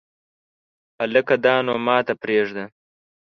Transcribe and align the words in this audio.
هلکه 0.99 1.33
دا 1.45 1.55
نو 1.65 1.73
ماته 1.85 2.13
پرېږده! 2.21 2.65